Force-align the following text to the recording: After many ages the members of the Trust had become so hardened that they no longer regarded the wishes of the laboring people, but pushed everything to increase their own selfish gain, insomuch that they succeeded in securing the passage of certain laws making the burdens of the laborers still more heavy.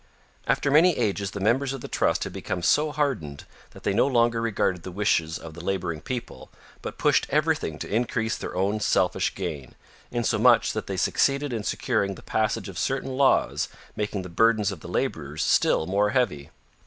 After 0.47 0.71
many 0.71 0.97
ages 0.97 1.29
the 1.29 1.39
members 1.39 1.73
of 1.73 1.81
the 1.81 1.87
Trust 1.87 2.23
had 2.23 2.33
become 2.33 2.63
so 2.63 2.91
hardened 2.91 3.43
that 3.69 3.83
they 3.83 3.93
no 3.93 4.07
longer 4.07 4.41
regarded 4.41 4.81
the 4.81 4.91
wishes 4.91 5.37
of 5.37 5.53
the 5.53 5.63
laboring 5.63 6.01
people, 6.01 6.49
but 6.81 6.97
pushed 6.97 7.27
everything 7.29 7.77
to 7.77 7.87
increase 7.87 8.35
their 8.35 8.55
own 8.55 8.79
selfish 8.79 9.35
gain, 9.35 9.75
insomuch 10.09 10.73
that 10.73 10.87
they 10.87 10.97
succeeded 10.97 11.53
in 11.53 11.61
securing 11.61 12.15
the 12.15 12.23
passage 12.23 12.67
of 12.67 12.79
certain 12.79 13.15
laws 13.15 13.67
making 13.95 14.23
the 14.23 14.29
burdens 14.29 14.71
of 14.71 14.79
the 14.79 14.87
laborers 14.87 15.43
still 15.43 15.85
more 15.85 16.09
heavy. 16.09 16.49